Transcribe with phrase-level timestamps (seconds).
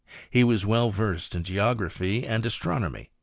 [0.31, 3.09] He was well versed in geography and kstronomy.